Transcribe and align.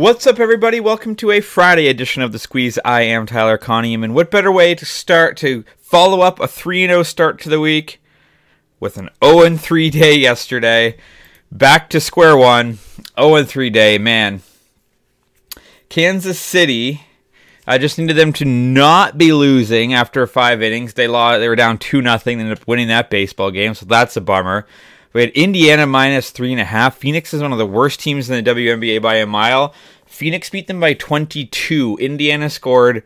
What's 0.00 0.26
up, 0.26 0.40
everybody? 0.40 0.80
Welcome 0.80 1.14
to 1.16 1.30
a 1.30 1.42
Friday 1.42 1.86
edition 1.86 2.22
of 2.22 2.32
the 2.32 2.38
Squeeze. 2.38 2.78
I 2.86 3.02
am 3.02 3.26
Tyler 3.26 3.58
Conium, 3.58 4.02
and 4.02 4.14
what 4.14 4.30
better 4.30 4.50
way 4.50 4.74
to 4.74 4.86
start 4.86 5.36
to 5.36 5.62
follow 5.76 6.22
up 6.22 6.40
a 6.40 6.48
3 6.48 6.86
0 6.86 7.02
start 7.02 7.38
to 7.42 7.50
the 7.50 7.60
week 7.60 8.00
with 8.80 8.96
an 8.96 9.10
0 9.22 9.58
3 9.58 9.90
day 9.90 10.14
yesterday? 10.14 10.96
Back 11.52 11.90
to 11.90 12.00
square 12.00 12.34
one, 12.34 12.78
0 13.20 13.44
3 13.44 13.68
day, 13.68 13.98
man. 13.98 14.40
Kansas 15.90 16.40
City. 16.40 17.02
I 17.66 17.76
just 17.76 17.98
needed 17.98 18.16
them 18.16 18.32
to 18.32 18.46
not 18.46 19.18
be 19.18 19.34
losing 19.34 19.92
after 19.92 20.26
five 20.26 20.62
innings. 20.62 20.94
They 20.94 21.08
lost. 21.08 21.40
They 21.40 21.48
were 21.48 21.56
down 21.56 21.76
two 21.76 22.00
nothing. 22.00 22.40
Ended 22.40 22.58
up 22.58 22.66
winning 22.66 22.88
that 22.88 23.10
baseball 23.10 23.50
game, 23.50 23.74
so 23.74 23.84
that's 23.84 24.16
a 24.16 24.22
bummer. 24.22 24.66
We 25.12 25.22
had 25.22 25.30
Indiana 25.30 25.86
minus 25.86 26.30
three 26.30 26.52
and 26.52 26.60
a 26.60 26.64
half. 26.64 26.98
Phoenix 26.98 27.34
is 27.34 27.42
one 27.42 27.52
of 27.52 27.58
the 27.58 27.66
worst 27.66 28.00
teams 28.00 28.30
in 28.30 28.44
the 28.44 28.50
WNBA 28.50 29.02
by 29.02 29.16
a 29.16 29.26
mile. 29.26 29.74
Phoenix 30.06 30.50
beat 30.50 30.66
them 30.66 30.78
by 30.78 30.94
22. 30.94 31.98
Indiana 32.00 32.48
scored 32.48 33.02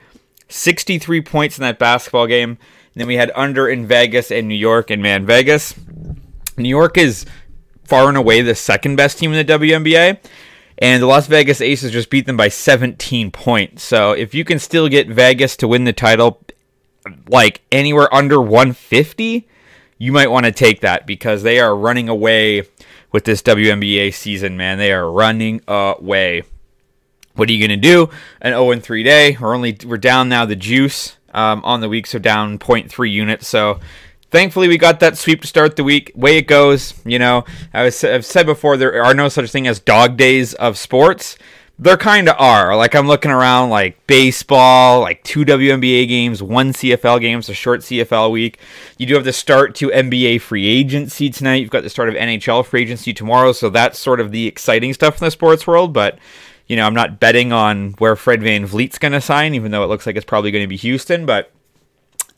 63 0.48 1.22
points 1.22 1.58
in 1.58 1.62
that 1.62 1.78
basketball 1.78 2.26
game. 2.26 2.50
And 2.50 3.00
then 3.00 3.06
we 3.06 3.16
had 3.16 3.32
under 3.34 3.68
in 3.68 3.86
Vegas 3.86 4.30
and 4.30 4.48
New 4.48 4.54
York. 4.54 4.90
And 4.90 5.02
man, 5.02 5.24
Vegas, 5.24 5.74
New 6.56 6.68
York 6.68 6.98
is 6.98 7.24
far 7.84 8.08
and 8.08 8.16
away 8.16 8.42
the 8.42 8.54
second 8.54 8.96
best 8.96 9.18
team 9.18 9.32
in 9.32 9.46
the 9.46 9.52
WNBA. 9.52 10.18
And 10.78 11.02
the 11.02 11.06
Las 11.06 11.26
Vegas 11.26 11.60
Aces 11.60 11.92
just 11.92 12.10
beat 12.10 12.26
them 12.26 12.36
by 12.36 12.48
17 12.48 13.30
points. 13.30 13.82
So 13.82 14.12
if 14.12 14.34
you 14.34 14.44
can 14.44 14.58
still 14.58 14.88
get 14.88 15.08
Vegas 15.08 15.56
to 15.58 15.68
win 15.68 15.84
the 15.84 15.92
title, 15.92 16.42
like 17.28 17.62
anywhere 17.72 18.12
under 18.12 18.40
150, 18.40 19.48
you 20.04 20.12
might 20.12 20.30
want 20.30 20.44
to 20.44 20.52
take 20.52 20.82
that 20.82 21.06
because 21.06 21.42
they 21.42 21.58
are 21.58 21.74
running 21.74 22.10
away 22.10 22.64
with 23.10 23.24
this 23.24 23.40
WNBA 23.40 24.12
season, 24.12 24.54
man. 24.54 24.76
They 24.76 24.92
are 24.92 25.10
running 25.10 25.62
away. 25.66 26.42
What 27.36 27.48
are 27.48 27.52
you 27.52 27.66
going 27.66 27.80
to 27.80 27.88
do? 27.88 28.10
An 28.42 28.52
0 28.52 28.80
3 28.80 29.02
day. 29.02 29.38
We're 29.40 29.54
only 29.54 29.78
we're 29.86 29.96
down 29.96 30.28
now 30.28 30.44
the 30.44 30.56
juice 30.56 31.16
um, 31.32 31.64
on 31.64 31.80
the 31.80 31.88
week, 31.88 32.06
so 32.06 32.18
down 32.18 32.58
0.3 32.58 33.10
units. 33.10 33.48
So 33.48 33.80
thankfully 34.30 34.68
we 34.68 34.76
got 34.76 35.00
that 35.00 35.16
sweep 35.16 35.40
to 35.40 35.46
start 35.46 35.76
the 35.76 35.84
week. 35.84 36.12
Way 36.14 36.36
it 36.36 36.48
goes, 36.48 36.92
you 37.06 37.18
know. 37.18 37.44
I 37.72 37.84
was, 37.84 38.04
I've 38.04 38.26
said 38.26 38.44
before 38.44 38.76
there 38.76 39.02
are 39.02 39.14
no 39.14 39.30
such 39.30 39.50
thing 39.50 39.66
as 39.66 39.80
dog 39.80 40.18
days 40.18 40.52
of 40.52 40.76
sports 40.76 41.38
there 41.84 41.96
kind 41.98 42.28
of 42.28 42.36
are. 42.38 42.74
Like 42.76 42.94
I'm 42.94 43.06
looking 43.06 43.30
around, 43.30 43.70
like 43.70 44.06
baseball, 44.06 45.00
like 45.00 45.22
two 45.22 45.44
WNBA 45.44 46.08
games, 46.08 46.42
one 46.42 46.72
CFL 46.72 47.20
games, 47.20 47.48
a 47.48 47.54
short 47.54 47.80
CFL 47.80 48.32
week. 48.32 48.58
You 48.98 49.06
do 49.06 49.14
have 49.14 49.24
the 49.24 49.32
start 49.32 49.74
to 49.76 49.90
NBA 49.90 50.40
free 50.40 50.66
agency 50.66 51.28
tonight. 51.30 51.56
You've 51.56 51.70
got 51.70 51.82
the 51.82 51.90
start 51.90 52.08
of 52.08 52.14
NHL 52.14 52.64
free 52.64 52.82
agency 52.82 53.12
tomorrow. 53.12 53.52
So 53.52 53.68
that's 53.68 53.98
sort 53.98 54.20
of 54.20 54.32
the 54.32 54.46
exciting 54.46 54.94
stuff 54.94 55.20
in 55.20 55.24
the 55.26 55.30
sports 55.30 55.66
world. 55.66 55.92
But 55.92 56.18
you 56.66 56.76
know, 56.76 56.86
I'm 56.86 56.94
not 56.94 57.20
betting 57.20 57.52
on 57.52 57.92
where 57.98 58.16
Fred 58.16 58.42
Van 58.42 58.66
VanVleet's 58.66 58.98
going 58.98 59.12
to 59.12 59.20
sign, 59.20 59.54
even 59.54 59.70
though 59.70 59.84
it 59.84 59.88
looks 59.88 60.06
like 60.06 60.16
it's 60.16 60.24
probably 60.24 60.50
going 60.50 60.64
to 60.64 60.68
be 60.68 60.76
Houston. 60.76 61.26
But 61.26 61.52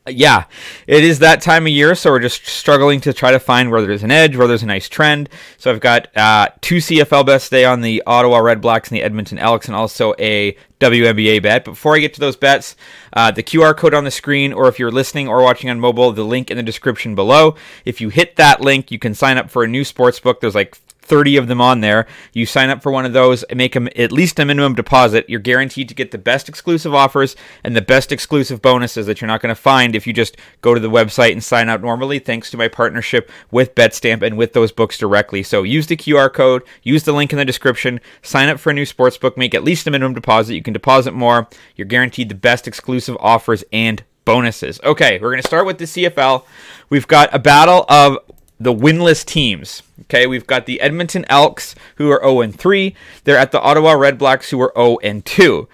yeah, 0.08 0.44
it 0.86 1.04
is 1.04 1.18
that 1.18 1.40
time 1.40 1.66
of 1.66 1.72
year, 1.72 1.94
so 1.94 2.10
we're 2.10 2.20
just 2.20 2.46
struggling 2.46 3.00
to 3.02 3.12
try 3.12 3.32
to 3.32 3.40
find 3.40 3.70
where 3.70 3.82
there's 3.82 4.02
an 4.02 4.10
edge, 4.10 4.36
where 4.36 4.46
there's 4.46 4.62
a 4.62 4.66
nice 4.66 4.88
trend. 4.88 5.28
So 5.58 5.70
I've 5.70 5.80
got 5.80 6.16
uh, 6.16 6.48
two 6.60 6.76
CFL 6.76 7.26
bets 7.26 7.48
today 7.48 7.64
on 7.64 7.80
the 7.80 8.02
Ottawa 8.06 8.40
Redblacks 8.40 8.88
and 8.88 8.96
the 8.96 9.02
Edmonton 9.02 9.38
Elks, 9.38 9.66
and 9.66 9.74
also 9.74 10.14
a 10.18 10.56
WNBA 10.80 11.42
bet. 11.42 11.64
Before 11.64 11.96
I 11.96 11.98
get 11.98 12.14
to 12.14 12.20
those 12.20 12.36
bets, 12.36 12.76
uh, 13.14 13.30
the 13.30 13.42
QR 13.42 13.76
code 13.76 13.94
on 13.94 14.04
the 14.04 14.10
screen, 14.10 14.52
or 14.52 14.68
if 14.68 14.78
you're 14.78 14.92
listening 14.92 15.28
or 15.28 15.42
watching 15.42 15.70
on 15.70 15.80
mobile, 15.80 16.12
the 16.12 16.24
link 16.24 16.50
in 16.50 16.56
the 16.56 16.62
description 16.62 17.14
below. 17.14 17.56
If 17.84 18.00
you 18.00 18.08
hit 18.08 18.36
that 18.36 18.60
link, 18.60 18.90
you 18.90 18.98
can 18.98 19.14
sign 19.14 19.38
up 19.38 19.50
for 19.50 19.64
a 19.64 19.68
new 19.68 19.84
sports 19.84 20.20
book. 20.20 20.40
There's 20.40 20.54
like 20.54 20.78
30 21.06 21.36
of 21.36 21.46
them 21.46 21.60
on 21.60 21.80
there. 21.80 22.06
You 22.32 22.46
sign 22.46 22.70
up 22.70 22.82
for 22.82 22.92
one 22.92 23.06
of 23.06 23.12
those, 23.12 23.44
make 23.54 23.74
them 23.74 23.88
at 23.96 24.12
least 24.12 24.38
a 24.38 24.44
minimum 24.44 24.74
deposit. 24.74 25.28
You're 25.28 25.40
guaranteed 25.40 25.88
to 25.88 25.94
get 25.94 26.10
the 26.10 26.18
best 26.18 26.48
exclusive 26.48 26.94
offers 26.94 27.36
and 27.64 27.76
the 27.76 27.82
best 27.82 28.12
exclusive 28.12 28.60
bonuses 28.60 29.06
that 29.06 29.20
you're 29.20 29.28
not 29.28 29.40
going 29.40 29.54
to 29.54 29.60
find 29.60 29.94
if 29.94 30.06
you 30.06 30.12
just 30.12 30.36
go 30.60 30.74
to 30.74 30.80
the 30.80 30.90
website 30.90 31.32
and 31.32 31.42
sign 31.42 31.68
up 31.68 31.80
normally, 31.80 32.18
thanks 32.18 32.50
to 32.50 32.56
my 32.56 32.68
partnership 32.68 33.30
with 33.50 33.74
BetStamp 33.74 34.22
and 34.22 34.36
with 34.36 34.52
those 34.52 34.72
books 34.72 34.98
directly. 34.98 35.42
So 35.42 35.62
use 35.62 35.86
the 35.86 35.96
QR 35.96 36.32
code, 36.32 36.62
use 36.82 37.04
the 37.04 37.12
link 37.12 37.32
in 37.32 37.38
the 37.38 37.44
description, 37.44 38.00
sign 38.22 38.48
up 38.48 38.58
for 38.58 38.70
a 38.70 38.74
new 38.74 38.86
sports 38.86 39.16
book, 39.16 39.38
make 39.38 39.54
at 39.54 39.64
least 39.64 39.86
a 39.86 39.90
minimum 39.90 40.14
deposit. 40.14 40.54
You 40.54 40.62
can 40.62 40.72
deposit 40.72 41.12
more. 41.12 41.48
You're 41.76 41.86
guaranteed 41.86 42.28
the 42.28 42.34
best 42.34 42.66
exclusive 42.66 43.16
offers 43.20 43.64
and 43.72 44.02
bonuses. 44.24 44.78
Okay, 44.84 45.18
we're 45.18 45.30
going 45.30 45.40
to 45.40 45.48
start 45.48 45.64
with 45.64 45.78
the 45.78 45.84
CFL. 45.84 46.44
We've 46.90 47.06
got 47.06 47.34
a 47.34 47.38
battle 47.38 47.86
of 47.88 48.18
the 48.58 48.74
winless 48.74 49.24
teams. 49.24 49.82
Okay, 50.02 50.26
we've 50.26 50.46
got 50.46 50.66
the 50.66 50.80
Edmonton 50.80 51.24
Elks 51.28 51.74
who 51.96 52.10
are 52.10 52.20
0 52.22 52.40
and 52.40 52.58
3. 52.58 52.94
They're 53.24 53.38
at 53.38 53.52
the 53.52 53.60
Ottawa 53.60 53.94
Redblacks 53.94 54.50
who 54.50 54.60
are 54.60 54.72
0 54.76 54.98
and 55.02 55.24
2. 55.24 55.68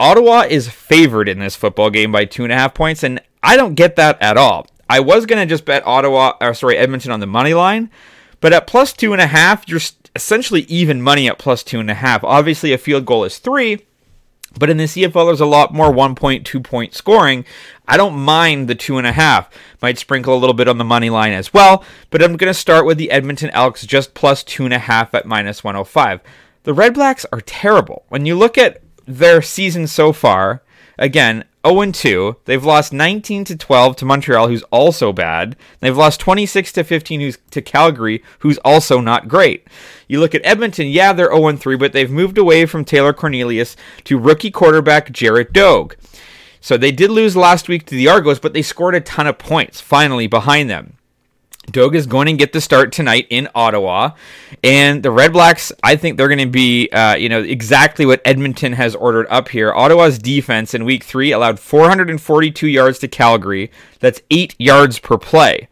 Ottawa 0.00 0.44
is 0.48 0.68
favored 0.68 1.28
in 1.28 1.38
this 1.38 1.54
football 1.54 1.90
game 1.90 2.10
by 2.10 2.24
two 2.24 2.42
and 2.42 2.52
a 2.52 2.56
half 2.56 2.74
points, 2.74 3.04
and 3.04 3.20
I 3.42 3.56
don't 3.56 3.74
get 3.74 3.96
that 3.96 4.20
at 4.20 4.36
all. 4.36 4.66
I 4.90 4.98
was 5.00 5.26
gonna 5.26 5.46
just 5.46 5.64
bet 5.64 5.86
Ottawa, 5.86 6.32
or 6.40 6.54
sorry, 6.54 6.76
Edmonton 6.76 7.12
on 7.12 7.20
the 7.20 7.26
money 7.26 7.54
line, 7.54 7.88
but 8.40 8.52
at 8.52 8.66
plus 8.66 8.92
two 8.92 9.12
and 9.12 9.22
a 9.22 9.28
half, 9.28 9.68
you're 9.68 9.80
essentially 10.16 10.62
even 10.62 11.02
money 11.02 11.28
at 11.28 11.38
plus 11.38 11.62
two 11.62 11.78
and 11.78 11.90
a 11.90 11.94
half. 11.94 12.24
Obviously, 12.24 12.72
a 12.72 12.78
field 12.78 13.06
goal 13.06 13.24
is 13.24 13.38
three. 13.38 13.86
But 14.58 14.70
in 14.70 14.76
the 14.76 14.84
CFL, 14.84 15.26
there's 15.26 15.40
a 15.40 15.46
lot 15.46 15.72
more 15.72 15.90
one 15.90 16.14
point, 16.14 16.46
two 16.46 16.60
point 16.60 16.94
scoring. 16.94 17.44
I 17.86 17.96
don't 17.96 18.16
mind 18.16 18.68
the 18.68 18.74
two 18.74 18.98
and 18.98 19.06
a 19.06 19.12
half. 19.12 19.50
Might 19.80 19.98
sprinkle 19.98 20.34
a 20.34 20.38
little 20.38 20.54
bit 20.54 20.68
on 20.68 20.78
the 20.78 20.84
money 20.84 21.10
line 21.10 21.32
as 21.32 21.52
well. 21.52 21.84
But 22.10 22.22
I'm 22.22 22.36
going 22.36 22.52
to 22.52 22.58
start 22.58 22.86
with 22.86 22.98
the 22.98 23.10
Edmonton 23.10 23.50
Elks 23.50 23.86
just 23.86 24.14
plus 24.14 24.44
two 24.44 24.64
and 24.64 24.74
a 24.74 24.78
half 24.78 25.14
at 25.14 25.26
minus 25.26 25.64
105. 25.64 26.20
The 26.64 26.74
Redblacks 26.74 27.24
are 27.32 27.40
terrible. 27.40 28.04
When 28.08 28.26
you 28.26 28.36
look 28.36 28.56
at 28.56 28.82
their 29.06 29.42
season 29.42 29.86
so 29.86 30.12
far, 30.12 30.62
again, 31.02 31.44
0 31.66 31.92
2. 31.92 32.36
They've 32.44 32.64
lost 32.64 32.92
19 32.92 33.44
to 33.44 33.56
12 33.56 33.96
to 33.96 34.04
Montreal, 34.04 34.48
who's 34.48 34.62
also 34.64 35.12
bad. 35.12 35.56
They've 35.80 35.96
lost 35.96 36.20
26 36.20 36.72
to 36.72 36.84
15 36.84 37.20
who's, 37.20 37.38
to 37.50 37.60
Calgary, 37.60 38.22
who's 38.38 38.58
also 38.58 39.00
not 39.00 39.28
great. 39.28 39.66
You 40.08 40.20
look 40.20 40.34
at 40.34 40.44
Edmonton, 40.44 40.86
yeah, 40.86 41.12
they're 41.12 41.34
0 41.34 41.56
3, 41.56 41.76
but 41.76 41.92
they've 41.92 42.10
moved 42.10 42.38
away 42.38 42.66
from 42.66 42.84
Taylor 42.84 43.12
Cornelius 43.12 43.76
to 44.04 44.18
rookie 44.18 44.50
quarterback 44.50 45.10
Jarret 45.10 45.52
Doege. 45.52 45.96
So 46.60 46.76
they 46.76 46.92
did 46.92 47.10
lose 47.10 47.36
last 47.36 47.68
week 47.68 47.86
to 47.86 47.96
the 47.96 48.08
Argos, 48.08 48.38
but 48.38 48.52
they 48.52 48.62
scored 48.62 48.94
a 48.94 49.00
ton 49.00 49.26
of 49.26 49.38
points 49.38 49.80
finally 49.80 50.28
behind 50.28 50.70
them. 50.70 50.96
Doege 51.72 51.94
is 51.94 52.06
going 52.06 52.26
to 52.26 52.32
get 52.34 52.52
the 52.52 52.60
start 52.60 52.92
tonight 52.92 53.26
in 53.30 53.48
Ottawa, 53.54 54.10
and 54.62 55.02
the 55.02 55.08
Redblacks. 55.08 55.72
I 55.82 55.96
think 55.96 56.16
they're 56.16 56.28
going 56.28 56.38
to 56.38 56.46
be, 56.46 56.88
uh, 56.90 57.14
you 57.14 57.28
know, 57.28 57.40
exactly 57.40 58.06
what 58.06 58.20
Edmonton 58.24 58.74
has 58.74 58.94
ordered 58.94 59.26
up 59.30 59.48
here. 59.48 59.72
Ottawa's 59.72 60.18
defense 60.18 60.74
in 60.74 60.84
Week 60.84 61.02
Three 61.02 61.32
allowed 61.32 61.58
442 61.58 62.66
yards 62.66 62.98
to 63.00 63.08
Calgary. 63.08 63.70
That's 64.00 64.20
eight 64.30 64.54
yards 64.58 64.98
per 64.98 65.18
play. 65.18 65.68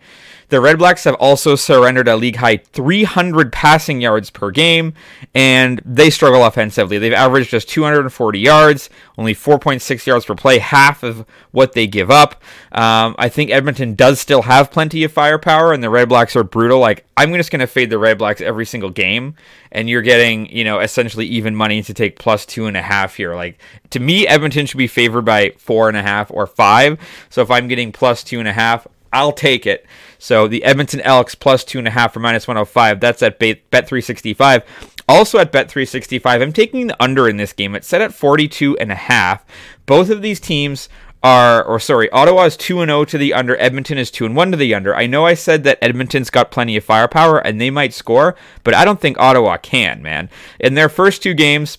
The 0.51 0.57
Redblacks 0.57 1.05
have 1.05 1.15
also 1.15 1.55
surrendered 1.55 2.09
a 2.09 2.17
league 2.17 2.37
high 2.37 2.57
300 2.57 3.53
passing 3.53 4.01
yards 4.01 4.31
per 4.31 4.51
game, 4.51 4.95
and 5.33 5.81
they 5.85 6.11
struggle 6.11 6.45
offensively. 6.45 6.99
They've 6.99 7.13
averaged 7.13 7.51
just 7.51 7.69
240 7.69 8.41
yards, 8.41 8.91
only 9.17 9.33
4.6 9.33 10.07
yards 10.07 10.25
per 10.25 10.35
play, 10.35 10.59
half 10.59 11.05
of 11.05 11.25
what 11.53 11.75
they 11.75 11.87
give 11.87 12.11
up. 12.11 12.43
Um, 12.73 13.15
I 13.17 13.29
think 13.29 13.53
Edmonton 13.53 13.95
does 13.95 14.19
still 14.19 14.43
have 14.43 14.73
plenty 14.73 15.05
of 15.05 15.13
firepower, 15.13 15.73
and 15.73 15.85
the 15.85 15.89
Redblacks 15.89 16.35
are 16.35 16.43
brutal. 16.43 16.81
Like, 16.81 17.07
I'm 17.17 17.33
just 17.35 17.53
going 17.53 17.61
to 17.61 17.69
fade 17.69 17.91
the 17.91 17.97
Redblacks 17.97 18.41
every 18.41 18.67
single 18.67 18.91
game, 18.91 19.37
and 19.71 19.89
you're 19.89 20.03
getting, 20.03 20.47
you 20.51 20.65
know, 20.65 20.81
essentially 20.81 21.27
even 21.27 21.55
money 21.55 21.81
to 21.81 21.95
take 21.95 22.19
plus 22.19 22.45
two 22.45 22.67
and 22.67 22.77
a 22.77 22.83
half 22.83 23.15
here. 23.15 23.37
Like, 23.37 23.61
to 23.91 24.01
me, 24.01 24.27
Edmonton 24.27 24.67
should 24.67 24.79
be 24.79 24.89
favored 24.89 25.25
by 25.25 25.51
four 25.59 25.87
and 25.87 25.97
a 25.97 26.03
half 26.03 26.29
or 26.33 26.49
five. 26.49 26.99
So 27.29 27.41
if 27.41 27.53
I'm 27.53 27.69
getting 27.69 27.93
plus 27.93 28.25
two 28.25 28.41
and 28.41 28.49
a 28.49 28.53
half, 28.53 28.89
I'll 29.13 29.33
take 29.33 29.67
it. 29.67 29.87
So 30.19 30.47
the 30.47 30.65
Edmonton 30.65 31.01
Elks 31.01 31.35
plus 31.35 31.65
two 31.65 31.79
and 31.79 31.89
a 31.89 31.91
half 31.91 32.13
for 32.13 32.21
minus 32.21 32.47
105. 32.47 33.01
That's 33.01 33.23
at 33.23 33.39
Bet 33.39 33.71
365. 33.71 34.63
Also 35.09 35.39
at 35.39 35.51
Bet 35.51 35.69
365, 35.69 36.41
I'm 36.41 36.53
taking 36.53 36.87
the 36.87 37.03
under 37.03 37.29
in 37.29 37.37
this 37.37 37.53
game. 37.53 37.75
It's 37.75 37.89
set 37.89 38.01
at 38.01 38.15
42 38.15 38.79
and 38.79 38.93
a 38.93 38.97
half. 38.97 39.45
Both 39.87 40.11
of 40.11 40.23
these 40.23 40.39
teams 40.39 40.89
are, 41.23 41.63
or 41.65 41.79
sorry, 41.81 42.09
Ottawa 42.11 42.45
is 42.45 42.57
2 42.57 42.85
0 42.85 43.05
to 43.05 43.19
the 43.19 43.35
under, 43.35 43.57
Edmonton 43.59 43.99
is 43.99 44.11
2 44.11 44.25
and 44.25 44.37
1 44.37 44.53
to 44.53 44.57
the 44.57 44.75
under. 44.75 44.95
I 44.95 45.07
know 45.07 45.27
I 45.27 45.35
said 45.35 45.65
that 45.65 45.79
Edmonton's 45.83 46.31
got 46.31 46.51
plenty 46.51 46.77
of 46.77 46.85
firepower 46.85 47.39
and 47.39 47.61
they 47.61 47.71
might 47.71 47.93
score, 47.93 48.37
but 48.65 48.75
I 48.75 48.85
don't 48.85 49.01
think 49.01 49.19
Ottawa 49.19 49.57
can, 49.57 50.01
man. 50.03 50.31
In 50.59 50.75
their 50.75 50.89
first 50.89 51.23
two 51.23 51.35
games, 51.35 51.79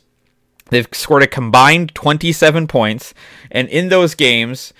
they've 0.69 0.87
scored 0.91 1.23
a 1.23 1.27
combined 1.27 1.95
27 1.95 2.67
points, 2.67 3.13
and 3.49 3.67
in 3.69 3.89
those 3.89 4.13
games, 4.13 4.73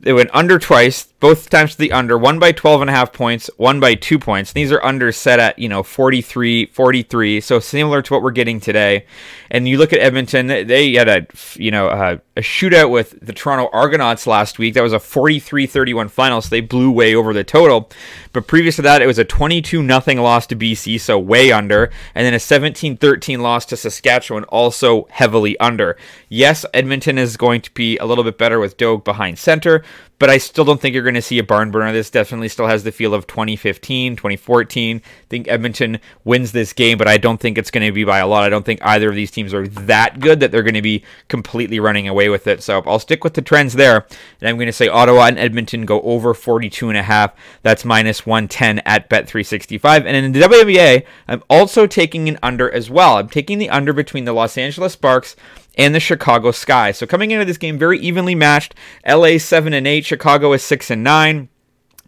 they 0.00 0.12
went 0.12 0.30
under 0.32 0.58
twice, 0.58 1.11
both 1.22 1.48
times 1.48 1.70
to 1.70 1.78
the 1.78 1.92
under, 1.92 2.18
one 2.18 2.40
by 2.40 2.50
12 2.50 2.80
and 2.80 2.90
a 2.90 2.92
half 2.92 3.12
points, 3.12 3.48
one 3.56 3.78
by 3.78 3.94
two 3.94 4.18
points. 4.18 4.52
These 4.52 4.72
are 4.72 4.84
under 4.84 5.12
set 5.12 5.38
at, 5.38 5.56
you 5.56 5.68
know, 5.68 5.84
43, 5.84 6.66
43. 6.66 7.40
So 7.40 7.60
similar 7.60 8.02
to 8.02 8.12
what 8.12 8.24
we're 8.24 8.32
getting 8.32 8.58
today. 8.58 9.06
And 9.48 9.68
you 9.68 9.78
look 9.78 9.92
at 9.92 10.00
Edmonton, 10.00 10.48
they 10.48 10.94
had 10.94 11.08
a, 11.08 11.26
you 11.54 11.70
know, 11.70 11.88
a, 11.90 12.20
a 12.36 12.40
shootout 12.40 12.90
with 12.90 13.24
the 13.24 13.32
Toronto 13.32 13.70
Argonauts 13.72 14.26
last 14.26 14.58
week. 14.58 14.74
That 14.74 14.82
was 14.82 14.92
a 14.92 14.98
43 14.98 15.68
31 15.68 16.08
final. 16.08 16.42
So 16.42 16.48
they 16.48 16.60
blew 16.60 16.90
way 16.90 17.14
over 17.14 17.32
the 17.32 17.44
total. 17.44 17.88
But 18.32 18.48
previous 18.48 18.76
to 18.76 18.82
that, 18.82 19.00
it 19.00 19.06
was 19.06 19.20
a 19.20 19.24
22 19.24 19.80
nothing 19.80 20.18
loss 20.18 20.48
to 20.48 20.56
BC. 20.56 21.00
So 21.00 21.20
way 21.20 21.52
under. 21.52 21.92
And 22.16 22.26
then 22.26 22.34
a 22.34 22.40
17 22.40 22.96
13 22.96 23.40
loss 23.40 23.64
to 23.66 23.76
Saskatchewan, 23.76 24.42
also 24.44 25.06
heavily 25.10 25.56
under. 25.60 25.96
Yes, 26.28 26.66
Edmonton 26.74 27.16
is 27.16 27.36
going 27.36 27.60
to 27.60 27.70
be 27.74 27.96
a 27.98 28.06
little 28.06 28.24
bit 28.24 28.38
better 28.38 28.58
with 28.58 28.76
Doege 28.76 29.04
behind 29.04 29.38
center, 29.38 29.84
but 30.22 30.30
I 30.30 30.38
still 30.38 30.64
don't 30.64 30.80
think 30.80 30.94
you're 30.94 31.02
going 31.02 31.16
to 31.16 31.20
see 31.20 31.40
a 31.40 31.42
barn 31.42 31.72
burner. 31.72 31.90
This 31.90 32.08
definitely 32.08 32.48
still 32.48 32.68
has 32.68 32.84
the 32.84 32.92
feel 32.92 33.12
of 33.12 33.26
2015, 33.26 34.14
2014. 34.14 34.98
I 34.98 35.00
think 35.28 35.48
Edmonton 35.48 35.98
wins 36.22 36.52
this 36.52 36.72
game, 36.72 36.96
but 36.96 37.08
I 37.08 37.18
don't 37.18 37.40
think 37.40 37.58
it's 37.58 37.72
going 37.72 37.84
to 37.84 37.90
be 37.90 38.04
by 38.04 38.18
a 38.18 38.26
lot. 38.28 38.44
I 38.44 38.48
don't 38.48 38.64
think 38.64 38.78
either 38.84 39.08
of 39.08 39.16
these 39.16 39.32
teams 39.32 39.52
are 39.52 39.66
that 39.66 40.20
good 40.20 40.38
that 40.38 40.52
they're 40.52 40.62
going 40.62 40.74
to 40.74 40.80
be 40.80 41.02
completely 41.26 41.80
running 41.80 42.06
away 42.06 42.28
with 42.28 42.46
it. 42.46 42.62
So 42.62 42.84
I'll 42.86 43.00
stick 43.00 43.24
with 43.24 43.34
the 43.34 43.42
trends 43.42 43.72
there, 43.72 44.06
and 44.40 44.48
I'm 44.48 44.58
going 44.58 44.66
to 44.68 44.72
say 44.72 44.86
Ottawa 44.86 45.26
and 45.26 45.40
Edmonton 45.40 45.86
go 45.86 46.00
over 46.02 46.34
42 46.34 46.88
and 46.88 46.96
a 46.96 47.02
half. 47.02 47.34
That's 47.62 47.84
minus 47.84 48.24
110 48.24 48.78
at 48.86 49.10
Bet365. 49.10 50.06
And 50.06 50.14
in 50.14 50.30
the 50.30 50.42
WNBA, 50.42 51.04
I'm 51.26 51.42
also 51.50 51.88
taking 51.88 52.28
an 52.28 52.38
under 52.44 52.70
as 52.70 52.88
well. 52.88 53.16
I'm 53.16 53.28
taking 53.28 53.58
the 53.58 53.70
under 53.70 53.92
between 53.92 54.24
the 54.24 54.32
Los 54.32 54.56
Angeles 54.56 54.92
Sparks 54.92 55.34
and 55.76 55.94
the 55.94 56.00
Chicago 56.00 56.50
Sky. 56.50 56.92
So 56.92 57.06
coming 57.06 57.30
into 57.30 57.44
this 57.44 57.58
game, 57.58 57.78
very 57.78 57.98
evenly 57.98 58.34
matched. 58.34 58.74
LA 59.06 59.38
seven 59.38 59.72
and 59.72 59.86
eight, 59.86 60.04
Chicago 60.12 60.52
is 60.52 60.62
six 60.62 60.90
and 60.90 61.02
nine. 61.02 61.48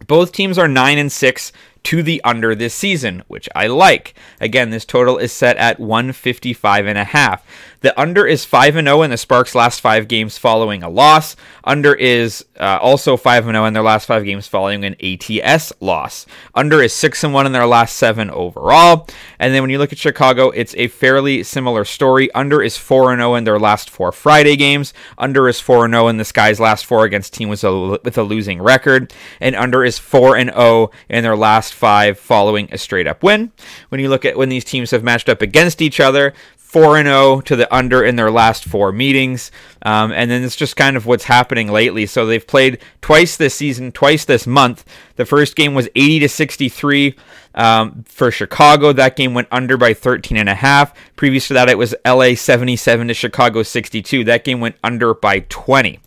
Both 0.06 0.32
teams 0.32 0.58
are 0.58 0.68
nine 0.68 0.98
and 0.98 1.10
six 1.10 1.52
to 1.84 2.02
the 2.02 2.20
under 2.24 2.54
this 2.54 2.74
season, 2.74 3.22
which 3.28 3.48
I 3.54 3.66
like. 3.66 4.14
Again, 4.40 4.70
this 4.70 4.84
total 4.84 5.18
is 5.18 5.32
set 5.32 5.56
at 5.56 5.78
155 5.78 6.86
and 6.86 6.98
a 6.98 7.04
half. 7.04 7.44
The 7.84 8.00
under 8.00 8.26
is 8.26 8.46
5 8.46 8.76
and 8.76 8.88
0 8.88 9.02
in 9.02 9.10
the 9.10 9.18
Sparks' 9.18 9.54
last 9.54 9.82
5 9.82 10.08
games 10.08 10.38
following 10.38 10.82
a 10.82 10.88
loss. 10.88 11.36
Under 11.64 11.92
is 11.92 12.42
uh, 12.58 12.78
also 12.80 13.18
5 13.18 13.46
and 13.46 13.54
0 13.54 13.66
in 13.66 13.74
their 13.74 13.82
last 13.82 14.06
5 14.06 14.24
games 14.24 14.48
following 14.48 14.86
an 14.86 14.96
ATS 15.02 15.70
loss. 15.80 16.24
Under 16.54 16.82
is 16.82 16.94
6 16.94 17.24
and 17.24 17.34
1 17.34 17.44
in 17.44 17.52
their 17.52 17.66
last 17.66 17.96
7 17.98 18.30
overall. 18.30 19.06
And 19.38 19.52
then 19.52 19.62
when 19.62 19.68
you 19.68 19.76
look 19.76 19.92
at 19.92 19.98
Chicago, 19.98 20.48
it's 20.48 20.74
a 20.76 20.88
fairly 20.88 21.42
similar 21.42 21.84
story. 21.84 22.32
Under 22.32 22.62
is 22.62 22.78
4 22.78 23.12
and 23.12 23.20
0 23.20 23.34
in 23.34 23.44
their 23.44 23.58
last 23.58 23.90
4 23.90 24.12
Friday 24.12 24.56
games. 24.56 24.94
Under 25.18 25.46
is 25.46 25.60
4 25.60 25.84
and 25.84 25.92
0 25.92 26.08
in 26.08 26.16
the 26.16 26.24
Sky's 26.24 26.58
last 26.58 26.86
4 26.86 27.04
against 27.04 27.34
teams 27.34 27.62
with 27.62 27.64
a, 27.64 28.00
with 28.02 28.16
a 28.16 28.22
losing 28.22 28.62
record. 28.62 29.12
And 29.40 29.54
under 29.54 29.84
is 29.84 29.98
4 29.98 30.38
and 30.38 30.50
0 30.50 30.90
in 31.10 31.22
their 31.22 31.36
last 31.36 31.73
5 31.74 32.18
following 32.18 32.68
a 32.72 32.78
straight 32.78 33.06
up 33.06 33.22
win. 33.22 33.52
When 33.90 34.00
you 34.00 34.08
look 34.08 34.24
at 34.24 34.38
when 34.38 34.48
these 34.48 34.64
teams 34.64 34.90
have 34.92 35.04
matched 35.04 35.28
up 35.28 35.42
against 35.42 35.82
each 35.82 36.00
other, 36.00 36.32
4 36.74 36.96
and 36.96 37.06
0 37.06 37.40
to 37.42 37.54
the 37.54 37.72
under 37.72 38.02
in 38.02 38.16
their 38.16 38.32
last 38.32 38.64
four 38.64 38.90
meetings. 38.90 39.52
Um, 39.82 40.10
and 40.10 40.28
then 40.28 40.42
it's 40.42 40.56
just 40.56 40.74
kind 40.74 40.96
of 40.96 41.06
what's 41.06 41.22
happening 41.22 41.70
lately. 41.70 42.04
So 42.04 42.26
they've 42.26 42.44
played 42.44 42.80
twice 43.00 43.36
this 43.36 43.54
season, 43.54 43.92
twice 43.92 44.24
this 44.24 44.44
month. 44.44 44.84
The 45.14 45.24
first 45.24 45.54
game 45.54 45.74
was 45.74 45.88
80 45.94 46.18
to 46.18 46.28
63 46.28 47.14
um, 47.54 48.02
for 48.08 48.32
Chicago. 48.32 48.92
That 48.92 49.14
game 49.14 49.34
went 49.34 49.46
under 49.52 49.76
by 49.76 49.94
13 49.94 50.36
and 50.36 50.48
a 50.48 50.56
half. 50.56 50.92
Previous 51.14 51.46
to 51.46 51.54
that, 51.54 51.68
it 51.68 51.78
was 51.78 51.94
LA 52.04 52.34
77 52.34 53.06
to 53.06 53.14
Chicago 53.14 53.62
62. 53.62 54.24
That 54.24 54.42
game 54.42 54.58
went 54.58 54.74
under 54.82 55.14
by 55.14 55.46
20. 55.48 56.00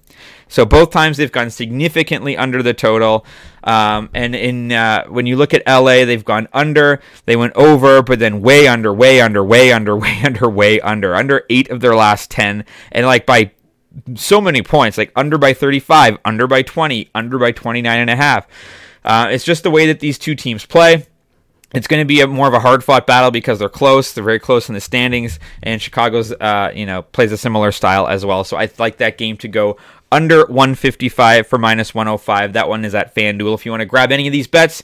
So 0.48 0.66
both 0.66 0.92
times 0.92 1.18
they've 1.18 1.32
gone 1.32 1.50
significantly 1.50 2.38
under 2.38 2.64
the 2.64 2.74
total. 2.74 3.26
Um, 3.64 4.10
and 4.14 4.36
in 4.36 4.72
uh, 4.72 5.06
when 5.08 5.26
you 5.26 5.36
look 5.36 5.54
at 5.54 5.64
LA, 5.68 6.06
they've 6.06 6.24
gone 6.24 6.48
under, 6.54 7.02
they 7.26 7.36
went 7.36 7.54
over, 7.56 8.02
but 8.02 8.20
then 8.20 8.42
way 8.42 8.68
under, 8.68 8.94
way 8.94 9.20
under, 9.20 9.44
way 9.44 9.72
under, 9.72 9.96
way 9.98 10.22
under, 10.24 10.50
way 10.50 10.80
under, 10.82 11.16
under 11.16 11.44
eight 11.50 11.70
of 11.70 11.82
their 11.82 11.96
last 11.96 12.32
ten, 12.32 12.64
and 12.92 13.06
like 13.06 13.26
by 13.26 13.52
so 14.16 14.40
many 14.40 14.62
points, 14.62 14.98
like 14.98 15.12
under 15.16 15.38
by 15.38 15.54
35, 15.54 16.18
under 16.24 16.48
by 16.48 16.62
20, 16.62 17.10
under 17.16 17.38
by 17.40 17.52
29 17.52 18.00
and 18.00 18.10
a 18.10 18.16
half. 18.16 18.48
Uh, 19.04 19.28
it's 19.32 19.44
just 19.44 19.64
the 19.64 19.72
way 19.72 19.88
that 19.88 20.00
these 20.00 20.18
two 20.18 20.36
teams 20.36 20.66
play. 20.66 21.06
It's 21.74 21.88
going 21.88 22.02
to 22.02 22.06
be 22.06 22.22
a 22.22 22.28
more 22.28 22.48
of 22.48 22.54
a 22.54 22.60
hard 22.60 22.84
fought 22.84 23.06
battle 23.06 23.30
because 23.30 23.60
they're 23.60 23.68
close. 23.68 24.14
They're 24.14 24.24
very 24.24 24.40
close 24.40 24.70
in 24.70 24.76
the 24.76 24.82
standings, 24.82 25.38
and 25.62 25.82
Chicago's, 25.82 26.32
uh, 26.32 26.72
you 26.74 26.86
know, 26.86 27.02
plays 27.02 27.32
a 27.34 27.38
similar 27.38 27.74
style 27.74 28.08
as 28.08 28.26
well. 28.26 28.46
So 28.46 28.56
I 28.56 28.70
like 28.78 28.98
that 28.98 29.18
game 29.18 29.36
to 29.38 29.50
go 29.50 29.78
under 30.12 30.46
155 30.46 31.48
for 31.48 31.58
minus 31.58 31.94
105. 31.94 32.54
That 32.54 32.70
one 32.70 32.86
is 32.86 32.96
at 32.96 33.14
FanDuel. 33.16 33.54
If 33.54 33.66
you 33.66 33.72
want 33.72 33.82
to 33.82 33.86
grab 33.86 34.12
any 34.12 34.28
of 34.28 34.32
these 34.32 34.48
bets, 34.48 34.84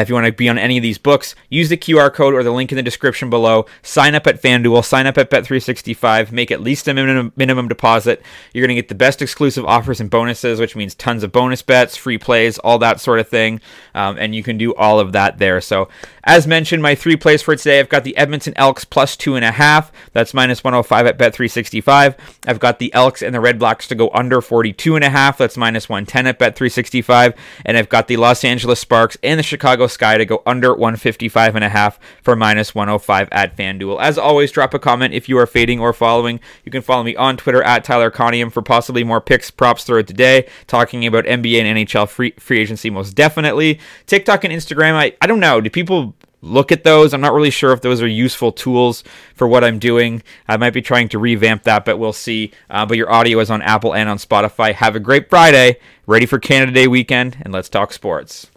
if 0.00 0.08
you 0.08 0.14
want 0.14 0.26
to 0.26 0.32
be 0.32 0.48
on 0.48 0.58
any 0.58 0.76
of 0.76 0.82
these 0.82 0.98
books, 0.98 1.34
use 1.48 1.68
the 1.68 1.76
QR 1.76 2.12
code 2.12 2.34
or 2.34 2.42
the 2.42 2.50
link 2.50 2.72
in 2.72 2.76
the 2.76 2.82
description 2.82 3.30
below. 3.30 3.66
Sign 3.82 4.14
up 4.14 4.26
at 4.26 4.40
FanDuel, 4.42 4.84
sign 4.84 5.06
up 5.06 5.18
at 5.18 5.30
Bet365, 5.30 6.32
make 6.32 6.50
at 6.50 6.60
least 6.60 6.88
a 6.88 6.94
minimum, 6.94 7.32
minimum 7.36 7.68
deposit. 7.68 8.22
You're 8.52 8.66
going 8.66 8.74
to 8.74 8.80
get 8.80 8.88
the 8.88 8.94
best 8.94 9.22
exclusive 9.22 9.64
offers 9.64 10.00
and 10.00 10.10
bonuses, 10.10 10.58
which 10.58 10.76
means 10.76 10.94
tons 10.94 11.22
of 11.22 11.32
bonus 11.32 11.62
bets, 11.62 11.96
free 11.96 12.18
plays, 12.18 12.58
all 12.58 12.78
that 12.78 13.00
sort 13.00 13.20
of 13.20 13.28
thing. 13.28 13.60
Um, 13.94 14.16
and 14.18 14.34
you 14.34 14.42
can 14.42 14.58
do 14.58 14.74
all 14.74 14.98
of 15.00 15.12
that 15.12 15.38
there. 15.38 15.60
So, 15.60 15.88
as 16.24 16.46
mentioned, 16.46 16.82
my 16.82 16.94
three 16.94 17.16
plays 17.16 17.42
for 17.42 17.54
today 17.54 17.78
I've 17.78 17.88
got 17.88 18.04
the 18.04 18.16
Edmonton 18.16 18.54
Elks 18.56 18.84
plus 18.84 19.16
two 19.16 19.36
and 19.36 19.44
a 19.44 19.52
half. 19.52 19.92
That's 20.12 20.34
minus 20.34 20.64
105 20.64 21.06
at 21.06 21.18
Bet365. 21.18 22.16
I've 22.46 22.60
got 22.60 22.78
the 22.78 22.92
Elks 22.94 23.22
and 23.22 23.34
the 23.34 23.38
Redblacks 23.38 23.86
to 23.88 23.94
go 23.94 24.10
under 24.12 24.40
42 24.40 24.96
and 24.96 25.04
a 25.04 25.10
half. 25.10 25.38
That's 25.38 25.56
minus 25.56 25.88
110 25.88 26.26
at 26.26 26.38
Bet365. 26.38 27.36
And 27.64 27.76
I've 27.76 27.88
got 27.88 28.08
the 28.08 28.16
Los 28.16 28.44
Angeles 28.44 28.80
Sparks 28.80 29.16
and 29.22 29.38
the 29.38 29.42
Chicago 29.42 29.83
Chicago 29.88 30.14
Sky 30.14 30.18
to 30.18 30.24
go 30.24 30.42
under 30.46 30.72
155 30.72 31.54
and 31.56 31.64
a 31.64 31.68
half 31.68 31.98
for 32.22 32.36
minus 32.36 32.74
105 32.74 33.28
at 33.30 33.56
FanDuel. 33.56 34.00
As 34.00 34.18
always, 34.18 34.50
drop 34.50 34.74
a 34.74 34.78
comment 34.78 35.14
if 35.14 35.28
you 35.28 35.38
are 35.38 35.46
fading 35.46 35.80
or 35.80 35.92
following. 35.92 36.40
You 36.64 36.72
can 36.72 36.82
follow 36.82 37.02
me 37.02 37.16
on 37.16 37.36
Twitter 37.36 37.62
at 37.62 37.84
Tyler 37.84 38.10
Conium 38.10 38.52
for 38.52 38.62
possibly 38.62 39.04
more 39.04 39.20
picks, 39.20 39.50
props 39.50 39.84
throughout 39.84 40.06
the 40.06 40.12
day, 40.12 40.48
talking 40.66 41.06
about 41.06 41.24
NBA 41.24 41.62
and 41.62 41.78
NHL 41.78 42.08
free, 42.08 42.32
free 42.38 42.60
agency 42.60 42.90
most 42.90 43.14
definitely. 43.14 43.78
TikTok 44.06 44.44
and 44.44 44.52
Instagram, 44.52 44.94
I, 44.94 45.16
I 45.20 45.26
don't 45.26 45.40
know. 45.40 45.60
Do 45.60 45.70
people 45.70 46.14
look 46.42 46.70
at 46.70 46.84
those. 46.84 47.14
I'm 47.14 47.22
not 47.22 47.32
really 47.32 47.50
sure 47.50 47.72
if 47.72 47.80
those 47.80 48.02
are 48.02 48.06
useful 48.06 48.52
tools 48.52 49.02
for 49.34 49.48
what 49.48 49.64
I'm 49.64 49.78
doing. 49.78 50.22
I 50.46 50.58
might 50.58 50.74
be 50.74 50.82
trying 50.82 51.08
to 51.10 51.18
revamp 51.18 51.62
that, 51.62 51.86
but 51.86 51.98
we'll 51.98 52.12
see. 52.12 52.52
Uh, 52.68 52.84
but 52.84 52.98
your 52.98 53.10
audio 53.10 53.38
is 53.38 53.50
on 53.50 53.62
Apple 53.62 53.94
and 53.94 54.08
on 54.08 54.18
Spotify. 54.18 54.74
Have 54.74 54.94
a 54.94 55.00
great 55.00 55.30
Friday. 55.30 55.78
Ready 56.06 56.26
for 56.26 56.38
Canada 56.38 56.72
Day 56.72 56.86
weekend, 56.86 57.38
and 57.40 57.52
let's 57.52 57.70
talk 57.70 57.90
sports. 57.90 58.50